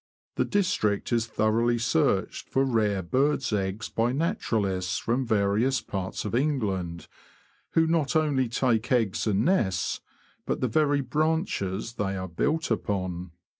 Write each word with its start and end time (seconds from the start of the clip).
The 0.33 0.45
district 0.45 1.13
is 1.13 1.27
thoroughly 1.27 1.77
searched 1.77 2.49
for 2.49 2.65
rare 2.65 3.03
birds' 3.03 3.53
eggs 3.53 3.87
by 3.87 4.11
naturalists 4.13 4.97
from 4.97 5.27
various 5.27 5.79
parts 5.79 6.25
of 6.25 6.33
England, 6.33 7.07
who 7.73 7.85
not 7.85 8.15
only 8.15 8.49
take 8.49 8.91
eggs 8.91 9.27
and 9.27 9.45
nests, 9.45 10.01
but 10.47 10.59
the 10.59 10.67
very 10.67 11.01
branches 11.01 11.93
they 11.93 12.17
are 12.17 12.27
built 12.27 12.71
upon. 12.71 13.33